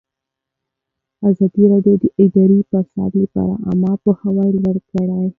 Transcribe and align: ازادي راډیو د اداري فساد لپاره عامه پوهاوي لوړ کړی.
ازادي 1.29 1.63
راډیو 1.71 1.95
د 2.01 2.05
اداري 2.23 2.59
فساد 2.69 3.11
لپاره 3.23 3.53
عامه 3.65 3.93
پوهاوي 4.03 4.49
لوړ 4.57 4.75
کړی. 4.91 5.21